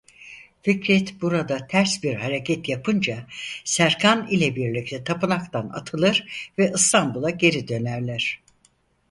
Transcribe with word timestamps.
Fikret 0.63 1.21
burada 1.21 1.67
ters 1.67 2.03
bir 2.03 2.15
hareket 2.15 2.69
yapınca 2.69 3.27
Serkan 3.65 4.27
ile 4.27 4.55
birlikte 4.55 5.03
tapınaktan 5.03 5.69
atılır 5.73 6.49
ve 6.57 6.71
İstanbul'a 6.75 7.29
geri 7.29 7.67
dönerler. 7.67 8.41